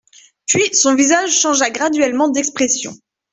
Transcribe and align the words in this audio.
Puis 0.47 0.63
son 0.75 0.95
visage 0.95 1.29
changea 1.31 1.69
graduellement 1.69 2.27
d'expression. 2.29 2.91